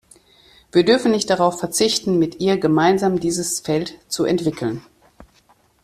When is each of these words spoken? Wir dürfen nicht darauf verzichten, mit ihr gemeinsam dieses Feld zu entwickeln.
Wir 0.71 0.83
dürfen 0.83 1.11
nicht 1.11 1.29
darauf 1.29 1.59
verzichten, 1.59 2.17
mit 2.17 2.39
ihr 2.39 2.57
gemeinsam 2.59 3.19
dieses 3.19 3.59
Feld 3.59 3.99
zu 4.07 4.23
entwickeln. 4.25 4.81